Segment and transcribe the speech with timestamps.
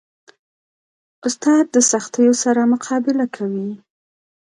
[1.27, 3.69] استاد د سختیو سره مقابله کوي.